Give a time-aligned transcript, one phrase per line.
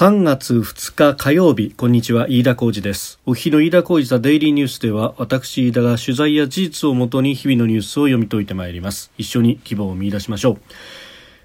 [0.00, 3.20] 3月2日火曜日こんにちは飯田浩二です。
[3.26, 9.12] お日の飯田浩二ザデイリーニュースでは私飯田が取材や事実をもとに日々のニュースを読み解いてまいります。
[9.18, 10.58] 一緒に希望を見出しましょう。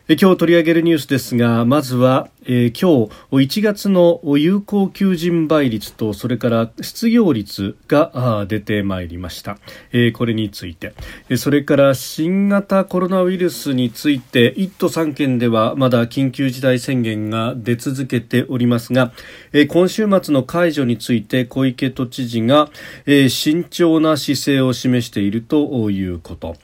[0.08, 9.58] 今日取り上げるニュースですがまずは、えー、今日1月の有効求人倍率とそれから失業率が出てまいりました、
[9.92, 10.94] えー、これについて。
[11.38, 19.12] それから新型コロナウイルスについて1都3県ではまだ緊急事態宣言が出続けておりますが、
[19.54, 22.70] えー、今週末の解除について小池都知事が、
[23.08, 26.56] え慎重な姿勢を示しているということ。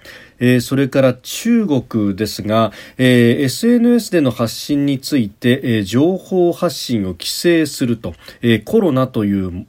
[0.42, 9.66] えー、それから中国ですが、えー、SNS での発信について、えー、情報発信を規制すると、え、コロナという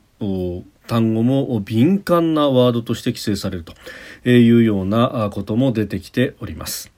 [0.87, 3.75] 単語も敏感なワードとして規制されると
[4.29, 6.92] いうようなことも出てきております。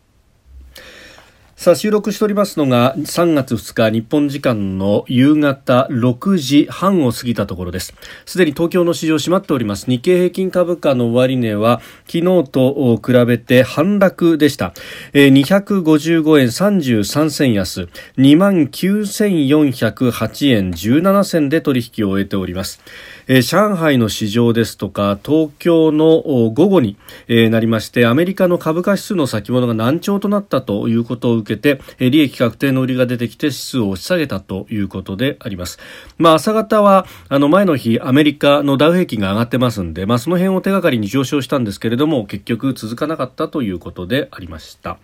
[1.57, 7.95] さあ収録しておりますのが3月2日日本時間の夕方6時半を過ぎたところです。
[8.27, 9.89] すでに東京の市場閉まっております。
[9.89, 14.75] 日経平均株価の終値は昨日と比べて反落でした。
[15.15, 17.89] 255円33銭安。
[18.19, 22.81] 2万9408円17銭で取引を終えております、
[23.29, 26.97] 上海の市場ですとか東京の午後に、
[27.29, 35.79] なりましてアメリカの株価指数の先物が難聴となったということを受けて、えー、利益確定の売りが出てきて指数を押し下げたということであります。
[36.19, 44.99] まあ、朝方はあの前の日アメリカのダウ平均が上がってますんで、まあ、その辺を手がかりに上昇したんですけれども結局続かなかったということでありました。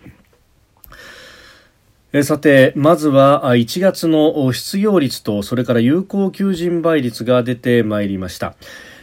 [2.23, 8.55] さて、まずは1月の失業率とそれから有効求人倍率が出てまいりました。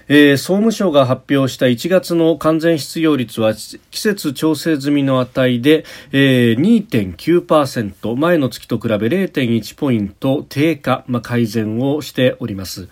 [0.08, 12.88] えー、総務省が発表した1月の完全失業率は季節調整済みの値で、えー、2.9%前の月と比べ0.1ポイント低下、まあ、改善をしております。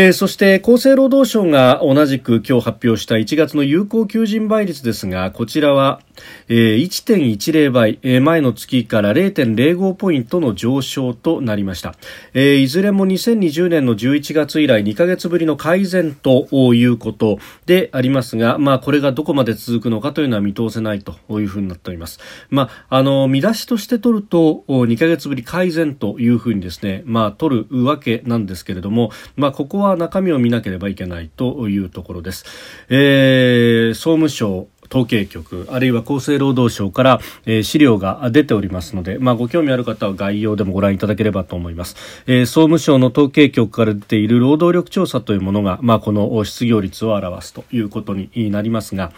[0.00, 6.00] えー、そして厚生労働省が同じく今日発表した1月の有効求人倍率ですがこちらは、
[6.46, 11.96] えー、1.10倍、えー、前の月から0.05ポイントの上昇となりました、
[12.32, 22.20] えー、いずれも2020年の11月以来2ヶ月ぶりの改善ということでありますが、まあ、これがどこまで続くのかというのは見通せないというふうになっております、
[22.50, 32.44] まあ、あの見出しとして取ると2ヶ月ぶり改善というふうにですね、まあ、取るわけなんですけれども、まあ、ここはは中身を見なければいけないというところです。
[32.88, 41.96] えー、総務省統計局あるいは厚生労働省から、えー、資料が出ておりますので、まあ、ご興味ある方は概要でもご覧いただければと思います、
[42.26, 49.12] えー、総務省の統計局から出ている労働力調査というものが、まあ、この失業率を表すということになりますが、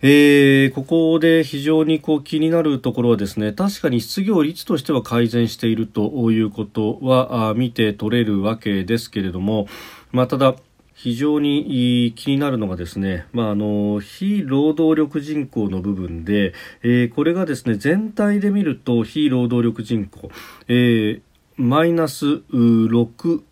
[0.00, 9.66] えー、ここで非常にこう気になるところはですね確かに失業率としては改善しているということは見て取れるわけですけれども、
[10.12, 10.56] まあ、ただ
[10.94, 20.30] 非常に気になるのがですね、まあ、あの非労働力人口の部分で、えー、これがですね全体で見ると非労働力人口、
[20.66, 21.20] えー、
[21.56, 23.42] マイナス6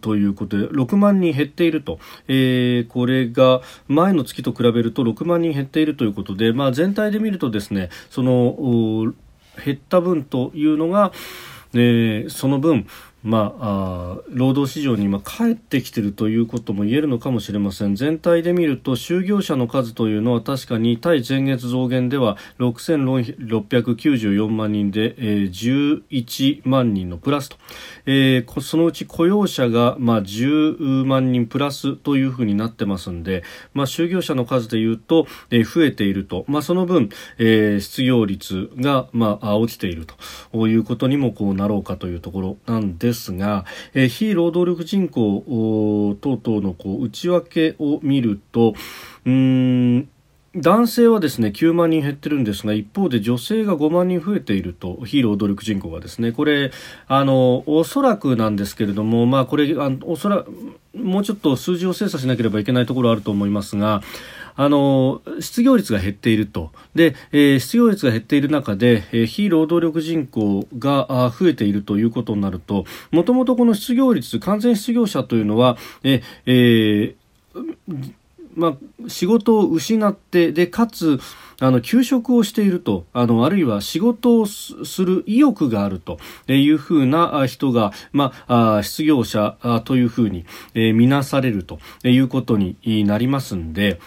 [0.00, 1.98] ということで6万人減っていると、
[2.28, 9.12] えー、これが前の月と比べると6万人減っているということで、まあ、全体で見るとですねその
[9.64, 11.12] 減った分というのが、
[11.74, 12.86] えー、その分
[13.22, 17.94] まあ、あ労働市場に今帰ってきているということも言えるのかもしれません。
[17.94, 27.56] 全体で見ると就業者の数というのは確かに対前月増減では6694万人で、えー、11万人のプラスと、
[28.06, 40.06] えー、そのうち雇用者が、まあ、10万人プラスというふうになってますんで、まあ、就業者の数でいうと、えー、増えていると、まあ、その分、えー、失業率が、まあ、落ちている
[40.52, 48.74] ということにもこうなろうかというところなんですですが、えー、非労働力人口等々のこう内訳を見ると
[49.26, 50.08] うん
[50.54, 56.72] 男性はですね9万人減ってるんですが一方で女性が5万人増えていると非労働力人口がですねこれ
[57.06, 60.44] あのおそらくなんですけれどもまあこれあおそら
[60.94, 64.02] もうちょっと数字を精査しなければいけないところあると思いますが
[64.56, 66.70] あの失業率が減っていると。
[66.94, 77.14] で、えー、失業率が減っている中で、えー、非労働力人口が増えているということになるともともとこの失業率完全失業者というのは、えー、
[78.54, 81.20] まあ、仕事を失ってでかつ
[81.60, 83.06] あの休職をしていると。
[83.12, 86.18] あのあるいは仕事をする意欲があると。
[86.48, 90.44] いうふうな人が、まあ、失業者というふうに、
[90.74, 91.78] えー、見なされると。
[92.04, 94.00] いうことになりますんで。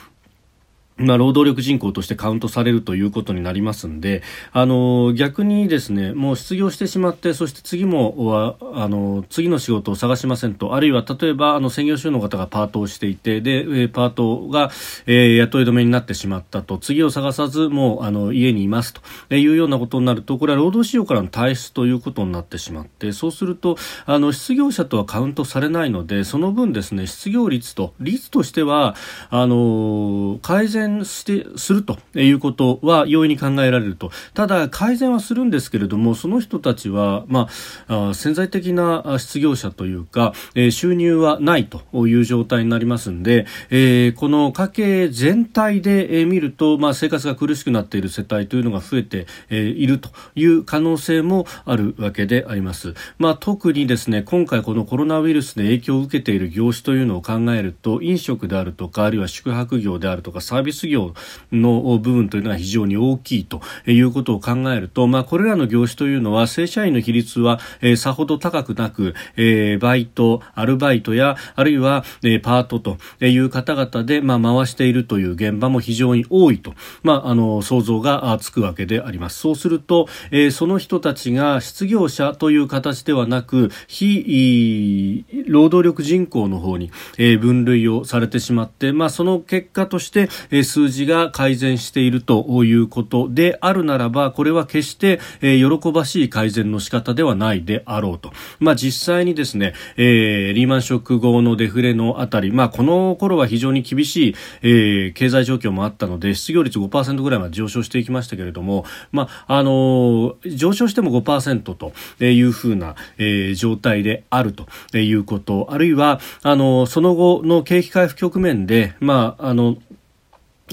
[0.98, 14.72] まあ、労働力人口としてカウントされるということになりますんで、あの、逆にですね、もう失業してしまって、そして次も、は、あの、次の仕事を探しませんと、あるいは例えば、あの、専業主婦の方がパートをしていて、で、パートが、
[15.06, 23.76] えー、雇い止めになってしまったと、次を探さず、もう、あの、家にいますというようなことになると、これは労働市場からの退出ということになってしまって、そうすると、
[24.06, 28.96] あの、失業者とはカウントされないので、その分ですね、失業率と、率としては、
[29.30, 34.12] あの、改善してするということは容易に考えられると。
[34.34, 37.48] ただ改善はするんですけれどもその人たちは、ま
[37.88, 61.14] あ、潜在的な失業者というか、えー、収入はないという状態になりますんで、えー、この家計全体で、見ると、まあ、生活が苦しくなっている世帯というのが増えて、えー、いるという可能性もあるわけであります、まあ、特にですね今回このコロナウイルスで影響を受けている業種というのを考えると飲食であるとかあるいは宿泊業であるとかサービス業
[61.52, 76.74] の部分というのが非常に大きいということを考えると、まあ、これらの業種というのは正社員の比率は、えー、さほど高くなく、えー、バイト、アルバイトやあるいは、えー、パートという方々で、まあ、回しているという現場も非常に多いと、
[77.04, 79.40] まあ、あの想像がつくわけであります。
[79.40, 119.78] そうすると、えー、その人たちが失業者という形ではなく非労働力人口の方に、えー、分類をされてしまって、まあ、その結果として、えー、数字が改善しているということであるならばこれは決して、えー、喜ばしい改善の仕方ではないであろうと、まあ、実際にですね、えー、リーマンショック後のデフレのあたり、まあ、この頃は非常に厳しい、えー、経済状況もあったので失業率5%ぐらいまで上昇していきましたけれども、まああの上昇しても5%というふうな、えー、状態であるということあるいはあのその後の景気回復局面で、まあ、あの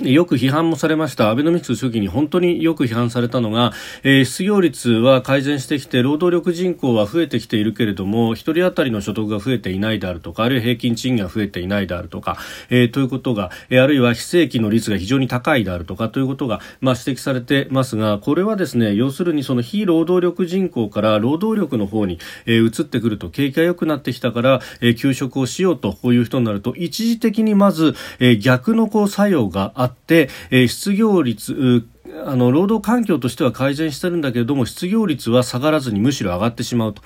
[0.01, 1.29] よく批判もされました。
[1.29, 12.39] アベノミクス初期に本当によく批判されたのが、えー、失業率は改善してきて労働力人口は増えてきているけれども1人当たりの所得が増えていないであるとかあるいは平均賃金が増えていないであるとか、
[12.71, 31.85] えー、ということが、えー、あるいは非正規の率が非常に高いであるとかということが、まあ、指摘されてますがこれはですね要するにその非労働力人口から労働力の方に、えー、移ってくると景気が良くなってきたから、えー、休職をしようとこういう人になると一時的にまず、えー、逆のこう作用があって、え、失業率
[32.27, 37.03] あの労働環境としては改善してるんだけれども失業率は下がらずにむしろ上がってしまうと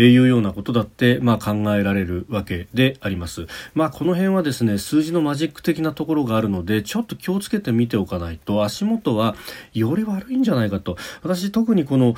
[0.00, 9.34] いうようなことだって、まあ、考えられるわけであります、まあ、この辺はですね数字のマジック的なところがあるのでちょっと気をつけて見ておかないと足元は
[9.72, 12.14] より悪いんじゃないかと私特にこの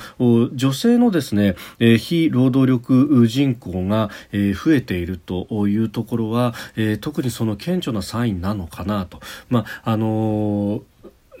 [0.53, 9.19] 女性のですね、え、非労働力人口が、え、増えているというところは、え、特にその顕著なサインなのかなと。
[9.49, 10.81] まああのー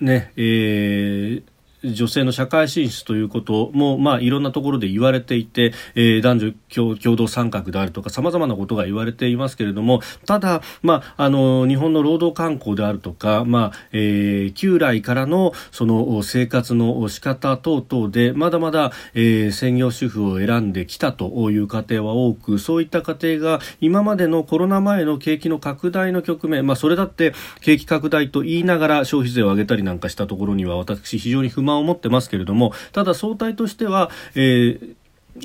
[0.01, 34.95] ね、えー女性の社会進出ということも、まあ、いろんなところで言われていて、えー、男女共同参画であるとか様々なことが言われていますけれどもただ、まあ、あの日本の労働観光であるとか、まあえー、旧来からのその生活の仕方等々でまだまだ、えー、専業主婦を選んできたという家庭は多くそういった家庭が今までのコロナ前の景気の拡大の局面、まあ、それだって景気拡大と言いながら消費税を上げたりなんかしたところには私非常に不満を持ってますけれどもただ総体としては、えー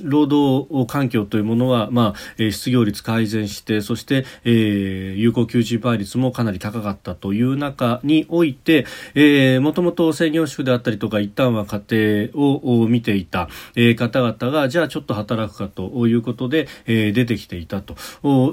[0.02, 13.48] 労働環境というものは、まあ、失業率改善してそして、えー、有効求人倍率もかなり高かったという中において、えー、もともと専業主婦であったりとか一旦は家庭を見ていた、
[13.96, 17.96] 方々がじゃあちょっと働くかということで、えー、出てきていたと。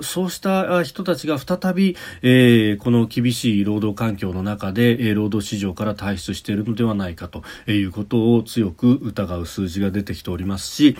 [0.03, 10.95] そうした人たちが再び、えー、この厳しい労働環境の中で、労働市場から退出しているのではないかということを強く疑う数字が出てきておりますし、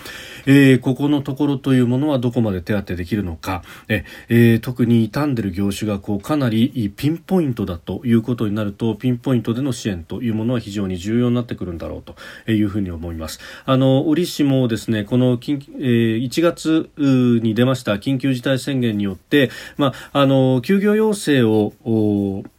[0.46, 13.40] えー、ここのところというものはどこまで手当てできるのか、えー、特に傷んでる業種がこうかなりピンポイントだということになるとピンポイントでの支援というものは非常に重要になってくるんだろうというふうに思います。
[13.64, 16.90] あの折しもですねこの緊、えー、1月
[17.42, 21.72] に出ました緊急事態宣言によって、まあ、あの休業要請を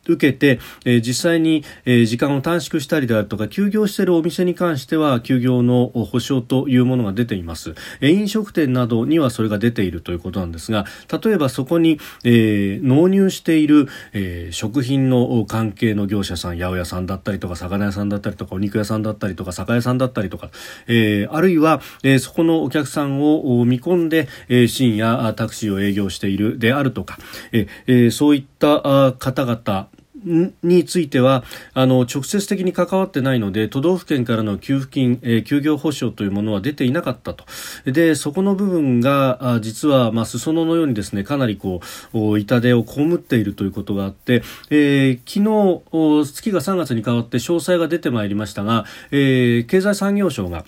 [0.08, 10.86] 受けて、えー、実際に、えー、時間を短縮したりであるとか休業しているお店に関しては休業の保証というものが出ています、えー、飲食店などにはそれが出ているということなんですが
[11.24, 20.50] 例えばそこに、え、納入している、え、食品の関係の業者さん八百屋さんだったりとか魚屋さんだったりとかお肉屋さんだったりとか酒屋さんだったりとか、
[20.88, 27.17] え、あるいは、え、そこのお客さんを見込んで、え、深夜タクシーを営業しているであるとか、
[27.51, 29.88] え、そういった方々
[30.24, 37.46] についてはあの直接的に関わってないので都道府県からの給付金、えー、休業保障というものは出ていなかったと。
[37.86, 41.82] でそこの部分が実は、まあ、裾野のようにですねかなりこ
[42.13, 50.66] う痛手を被っているということがあって、えー、昨日月が3月に変わって詳細が出てまいりましたが、えー、経済産業省が、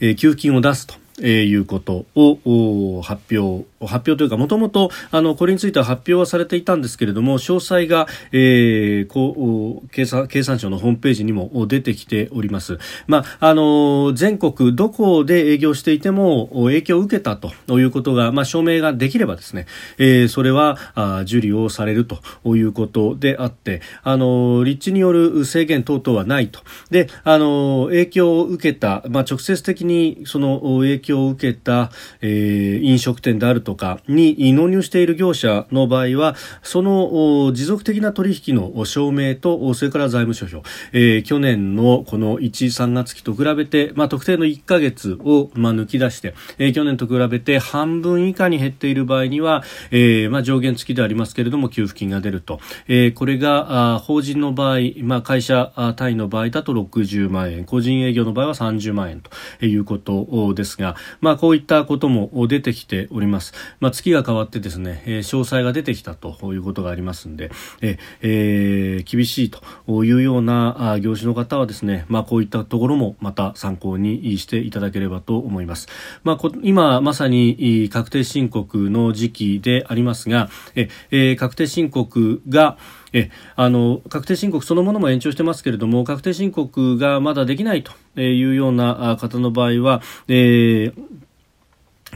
[0.00, 0.94] え、給付金を出すと。
[1.20, 12.78] えー、いうことを発表発表というかもともとあのこれについては発表はされていたんですけれども詳細が、えー、こう経産経産省のホームページにも出てきております。
[13.06, 19.66] まああの全国どこで営業していても影響を受けたということがまあ証明ができればですね、
[19.98, 22.20] えー、それはあ受理をされると
[22.56, 26.60] いうことであってあの立地による制限等々はないと
[26.90, 31.90] であの影響を受けたまあ直接的にその影響を受けた、
[32.20, 57.64] えー、飲食店であるとかに納入している業者の場合はその持続的な取引の証明とそれから財務諸表、えー、去年のこの1、3月期と比べて、まあ、特定の1ヶ月を、まあ、抜き出して、えー、去年と比べて半分以下に減っている場合には、えーまあ、上限付きでありますけれども給付金が出ると、えー、これがあ法人の場合、まあ、会社単位の場合だと60万円。
[57.64, 60.89] 個人営業の場合は30万円ということですが、
[61.20, 63.52] まあ、こういったことも出てきております。
[63.80, 75.88] まあ、月が変わってですね、え、詳細が出てきたということがありますんで、ええー、厳しいというような業種の方はですね、まあ、こういったところもまた参考にしていただければと思います。
[76.24, 82.78] まあ、今まさに確定申告の時期でありますが、ええー、確定申告が
[83.12, 90.94] えあの確定申告そのものも延長してますけれども確定申告がまだできないというような方の場合は、えー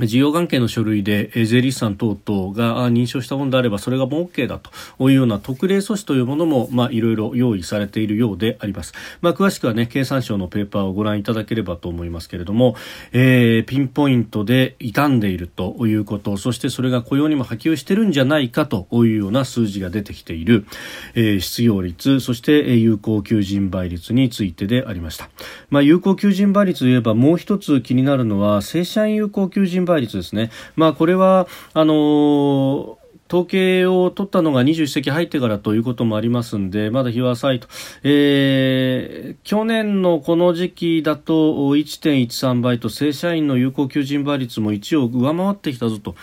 [0.01, 8.93] 事業関係の書類で税理士さん等々が認証したものであればそれがもう OK だというような特例措置というものもまあいろいろ用意されているようであります。
[9.21, 12.77] まあ、詳しくはね経産省のペーパーをご覧いただければと思いますけれども、
[13.13, 20.67] えー、ピンポイントで傷んでいるということそしてそれが雇用にも波及してるんじゃないかというような数字が出てきている、
[21.15, 25.31] えー、失業率そして有効求人倍率についてでありました。
[25.71, 30.51] まあ、有効求人倍率といえばもう一つ気になるのは正社員有効求人倍率ですね。
[30.77, 37.69] まあ、これは、あのー統計を取ったのが21世紀入ってからということもありますんで、まだ日は浅いと。
[38.03, 41.35] えー、去年のこの時期だと
[41.75, 46.15] 1.13倍と正社員の有効求人倍率も1を上回ってきたぞと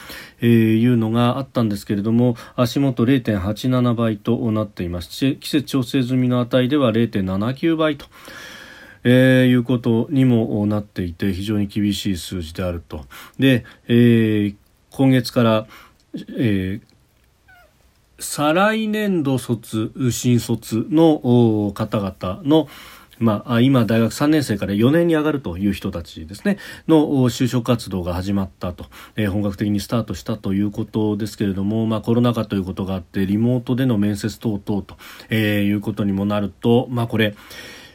[0.45, 5.09] いうのがあったんですけれども、足元0.87倍となっています。
[5.09, 8.05] 季節調整済みの値では0.79倍と。
[9.03, 13.05] えー、いうことにもなっていて非常に厳しい数字であると。
[13.39, 14.55] で、えー、
[14.91, 15.67] 今月から、
[16.37, 16.91] えー、
[18.19, 22.67] 再来年度卒、新卒の方々の、
[23.17, 34.97] まあ、今、大学3年生から4年に上がるという人たちですね、の就職活動が始まったと、えー、本格的にスタートしたということですけれども、まあ、コロナ禍ということがあって、リモートでの面接等々と、
[35.29, 37.35] えー、いうことにもなると、まあ、これ、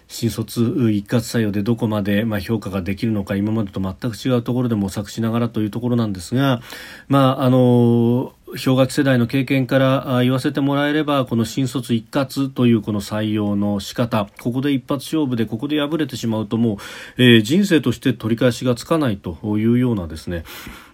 [0.09, 6.61] 新卒一括採用でどこまで、まあ、評価ができるのか今までと全く違うところで模索しながらというところなんですが、
[7.09, 14.29] まあ、あの氷河期世代の経験から言わせてもらえればこの新卒一括というこの採用の仕方。
[14.41, 16.77] ここで一発勝負でここで敗れてしまうともう、
[17.23, 20.45] えー、人生として取り返しがつかないというようなですね。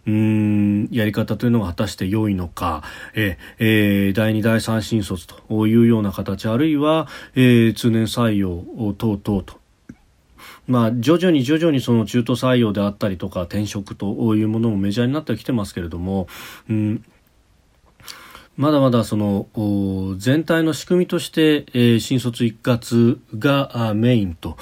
[0.06, 2.82] うんやり方というのが果たして良いのか、
[3.14, 7.06] ええー、第2第3新卒というような形あるいは、
[7.36, 9.60] えー、通年採用等々と。
[10.68, 16.28] まあ、徐々に徐々にその中途採用であったりとか転職というものもメジャーになってきてますけれども、
[16.70, 17.04] うん、
[18.56, 19.46] まだまだその
[20.18, 24.56] 全体の仕組みとして、えー、新卒一括がメインと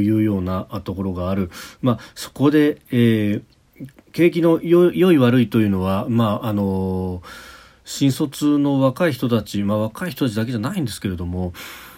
[0.00, 1.50] いうようなところがある、
[1.80, 3.42] まあ、そこで、えー、
[4.12, 7.22] 景気の良い悪いというのは、まああの
[7.84, 11.52] 新卒の若い人たち、まあ、若い人たちだけじゃないんですけれども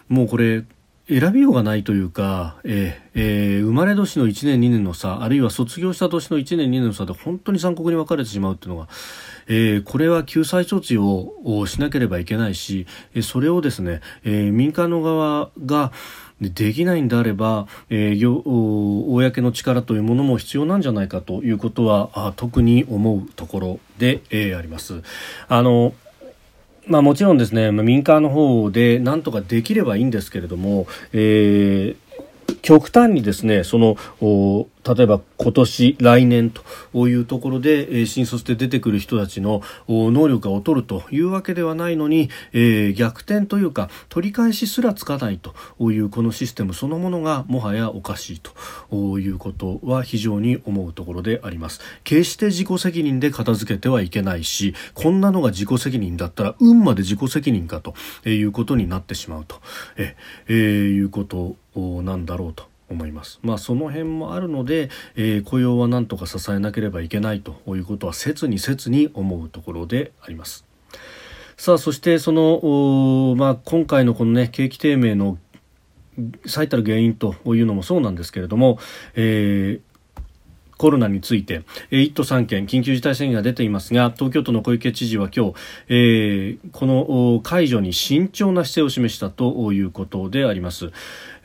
[0.09, 0.65] もうこれ
[1.09, 8.89] 選びようがないというか、えーえー、生まれ年の1年2年の差あるいは卒業した年の1年2年の差で本当に残酷に分かれてしまうというのが、
[9.47, 12.87] えー、これは救済措置をしなければいけないし
[13.23, 15.93] それをですね、えー、民間の側が
[16.41, 25.03] できないんであれば、えー、公の力というものも必要なんじゃないかということは特に思うところで、えー、あります。
[25.49, 25.95] あの
[26.89, 32.08] まあ、もちろんですね、まあ、民間の方で何とかできればいいんですけれども、えー
[32.69, 45.55] 極端にですねその例えば今年来年というところで、え新卒で出てくる人たちの能力が劣るというわけではないのに、え、逆転というか取り返しすらつかないと
[45.91, 48.41] いうこのシステムそのものがもはやおかしい
[48.91, 51.81] ということは非常に思うところであります。
[52.05, 57.95] 決して自己責任で片付けてはいけないしこんなのが自己責任だったら運まで自己責任かと
[58.29, 59.61] いうことになってしまうと
[59.97, 60.15] え、
[60.53, 61.57] いうこと
[62.03, 63.39] なんだろうと思います。
[63.43, 70.65] まあその辺もあるので、えー、雇用は何とか支えなければいけないということは切に切に思うところであります。
[71.57, 75.39] さあそしてその、まあ、今回のこのね景気低迷の
[76.47, 78.79] 最たる原因というのもそうなんですけれども、
[79.15, 79.81] えー、
[80.79, 85.55] コロナについて、1都3県緊急事態宣言が出ていますが東京都の小池知事は今日、
[85.89, 90.93] えー、この解除に慎重な姿勢を示したということであります。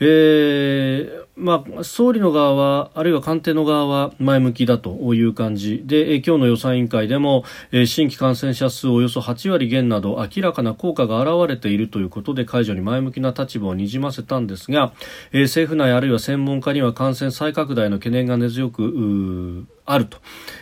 [0.05, 7.43] えーまあ、総理の側はあるいは官邸の側は前向きだという感じで今日の予算委員会でも
[7.85, 14.93] 新規感染者数およそ8割減など明らかな効果が現れているということで解除に前向きな立場をにじませたんですが
[15.31, 20.19] 政府内あるいは専門家には感染再拡大の懸念が根強くあると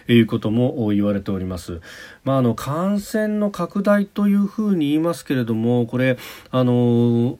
[0.08, 1.82] いうことも言われております。
[2.24, 6.18] まあ、あの感染の拡大というふうに言いますけれどもこれ
[6.50, 7.38] あの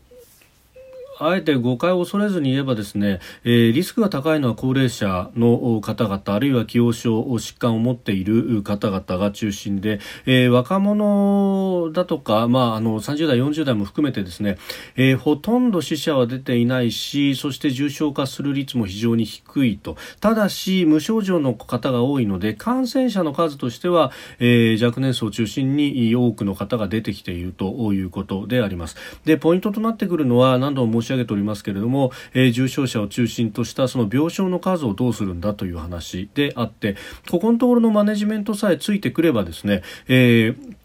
[1.22, 14.58] あえて誤解を恐れずに言えばですね、えー、リスクが高いのは高齢者の方々あるいは既往症疾患を持っている方々が中心で、えー、若者だとか、まあ、あの30代40代も含めてですね、
[14.96, 19.98] えー、ほとんど死者は出ていないしそして重症化する率も非常に低いと。
[20.20, 28.96] ただし無症状の方が多いので感染者の数としては、えー、若年層を中心に多くの方が出てきているということであります。
[29.26, 36.96] でポイントとなってくるのは何度も上げておりますけれども、えー、重症者を中心としたその病床の数をどうするんだという話であって
[37.30, 40.81] ここのところのマネジメントさえついてくればですね、えー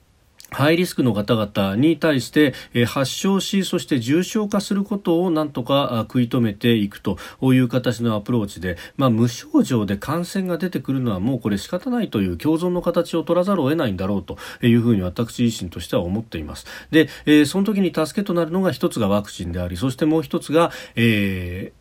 [0.50, 2.54] ハイリスクの方々に対して、
[2.86, 16.66] 発症しそして重症化することをなんとか食い止めていくという形のアプローチで、まあ、無症状で感染が出てくるのはもうこれ仕方ないという共存の形を取らざるを得ないんだろうというふうに私自身としては思っています。
[16.90, 17.08] で、
[17.44, 21.72] その時に助けとなるのが一つがワクチンでありそしてもう一つが、え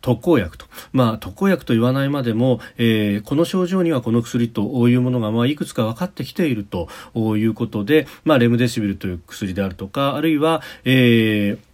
[0.00, 6.88] 特効薬と、まあ、特効薬と言わないまでも、えー、この症状にはこの薬というものが、まあ、いくつか分かってきていると
[7.36, 11.69] いうことで、まあ、レムデシビルという薬であるとかあるいは、えー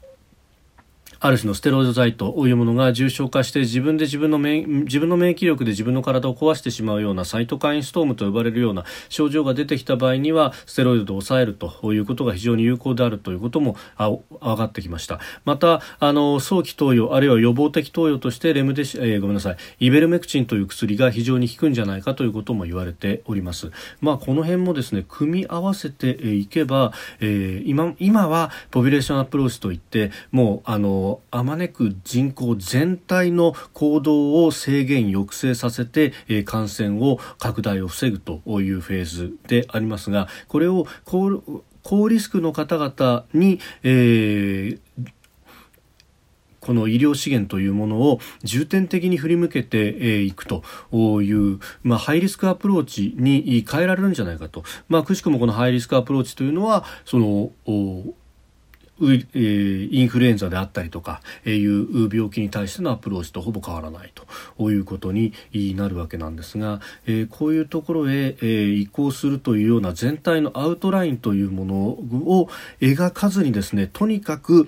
[1.21, 15.21] ある種のステロイド剤というものが重症化して自分で自分の免自分の免疫力で自分の体を壊してしまうようなサイトカインストームと呼ばれるような症状が出てきた場合にはステロイドで抑えるということが非常に有効であるということもあ分かってきました。
[15.45, 19.57] またあの早期投与あるいは予防的投与としてレムデシ、えー、ごめんなさい。
[19.81, 23.71] イベルメクチンという薬が非常に効くんじゃないかということも言われております。
[24.01, 41.43] まあこの辺もですね組み合わせていけば、えー、今今はポピュレーションアプローチといってもうあのあまねく人口全体の行動を制限抑制させて、えー、感染を拡大を防ぐというフェーズでありますがこれを高
[41.83, 44.81] 高リスクの方々に、えー、
[46.67, 50.65] この医療資源というものを重点的に振り向けていくと
[51.23, 57.53] いう、まあ、ハイリスクアプローチに変えられるんじゃないかと、まあ、くしくもこのハイリスクアプローチというのはその
[59.01, 64.13] インフルエンザであったりとかいう病気に対してのアプローチとほぼ変わらない
[64.57, 65.33] ということに
[65.77, 66.81] なるわけなんですが
[67.31, 72.49] こういうところへ移行するというような全体のアウトラインというものを
[72.81, 74.67] 描かずにですねとにかく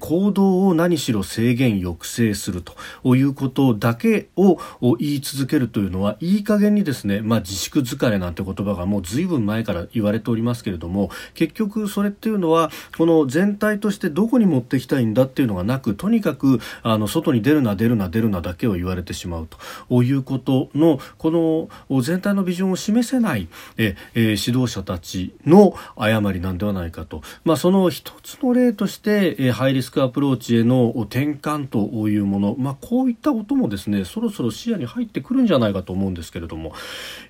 [0.00, 4.58] 行動を何しろ制限抑制するということだけを
[4.98, 19.48] 言い続けるというのはいい加減にですね、まあ、自粛疲れなんて言葉がもう随分前から言われておりますけれども結局それっていうのはこの全全体としてどこに持ってきたいんだっていうのがなくとにかくあの外に出るな出るな出るなだけを言われてしまう
[19.90, 20.02] と。
[20.02, 36.72] いうことのこの全体のビジョンを示せないえ、え指導者たちの誤りなんではないかと、まあ、その一つの例としてえハイリスクアプローチへの転換というもの、まあ、こういったこともですねそろそろ視野に入ってくるんじゃないかと思うんですけれども、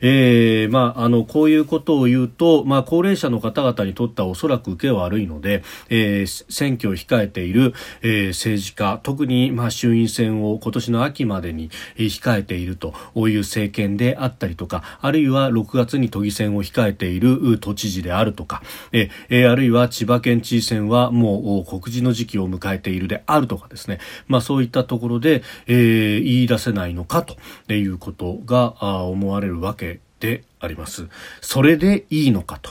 [0.01, 12.95] えーまあ、あのこういうことを言うと、まあ、高齢者の方々にとってはおそらく受けは悪いので、えーー、選挙を控えている、えー、政治家特に、まあ、衆院選を今年の秋までに、控えていると
[13.29, 31.09] いう政権であったりとかあるいは6月に都議選を控えている都知事であるとか、えー、あるいは千葉県知事選はもう告示の時期を迎えているであるとかですね、まあ、そういったところで、えー、言い出せないのかということが思われるわけであります。
[31.41, 32.71] それでいいのかと。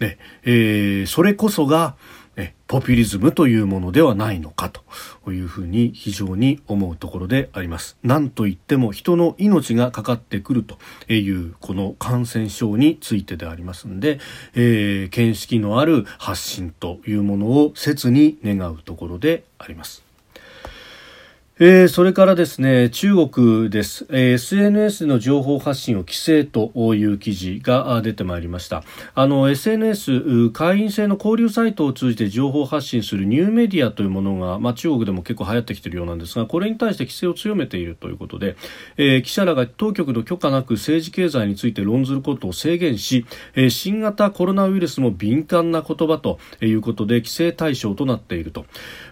[0.00, 1.96] ねえー、それこそが、
[2.66, 7.96] ポピュリズムというものではないのかというふうに非常に思うところであります。
[8.02, 10.78] なんといっても人の命がかかってくると
[11.12, 14.20] いうこの感染症についてでありますんで、
[14.54, 20.09] えー、見識のある発信というものを切に願うところであります。
[21.62, 28.82] えー、それからですね中国です、えー、SNS の情報発信を規制という記事が出てまいりました。
[29.14, 38.56] あの SNS 会員制の交流サイトを通じて情報発信するニューメディアというものが、まあ、中国でも結構流行ってきているようなんですがこれに対して規制を強めているということで、
[38.96, 48.64] えー、記者らが当局の許可なく政治経済について論ずることを制限し、え、新型コロナウイルスも敏感な言葉ということで規制対象となっていると、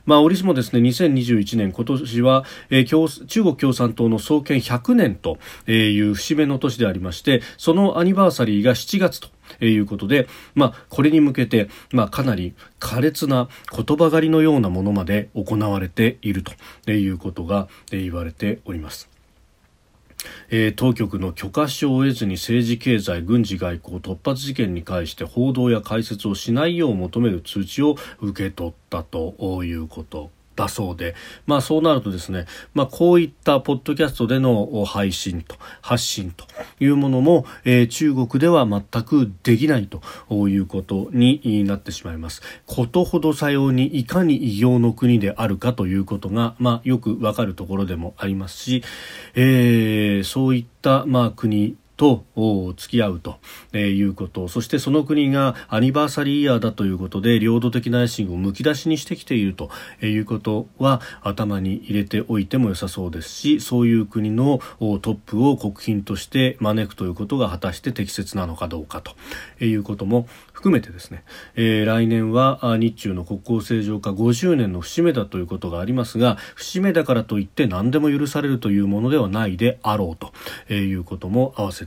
[0.09, 5.39] まあ、折しもですね2021年今年はえー、中国共産党の創建100年と
[5.71, 9.29] いう節目の年でありましてそのアニバーサリーが7月と
[9.65, 16.43] いうことで、まあ、これに向けて、まあ、かなり苛烈な言葉狩りのようなものまで行われている
[16.87, 19.18] ということが言われております。
[20.51, 30.38] えー、当局の許可証を得ずに政治経済軍事外交突発事件に関して報道や解説をしないよう求める通知を受け取ったということ。
[30.59, 31.15] だそうで、
[31.47, 36.47] まあそうなるとですね、まあこういったポッドキャストでの配信と発信と
[36.81, 42.43] いうものも、えー、中国では全くできないということになってしまいます。
[42.67, 48.83] ことほどさようにいかに異形の国であるかということが、まあよくわかるところでもありますし、
[49.37, 52.25] えー、そういった、まあ国と
[52.77, 53.39] 付き合うと
[53.77, 54.49] いうこと。
[54.49, 71.23] そしてその国がアニバーサリーイヤーだということで領土的な野心をむき出しにしてきているということは頭に入れておいても良さそうですしそういう国のトップを国賓として招くということが果たして適切なのかどうかということも含めてですね、
[71.55, 81.87] えー、来年は日中の国交正常化50年の節目だということがありますが節目だからといって何でも許されるというものではないであろうということも合わせ